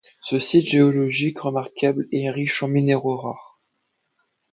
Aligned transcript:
Ce 0.19 0.39
site 0.39 0.65
géologique 0.65 1.37
remarquable 1.41 2.07
est 2.11 2.31
riche 2.31 2.63
en 2.63 2.67
minéraux 2.67 3.17
rares. 3.17 3.59